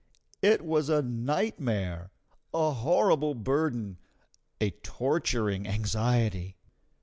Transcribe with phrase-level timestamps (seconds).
[0.41, 2.09] It was a nightmare,
[2.55, 3.99] a horrible burden,
[4.59, 6.57] a torturing anxiety.